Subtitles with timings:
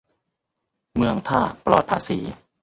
[0.95, 2.19] เมืองท่าปลอดภาษี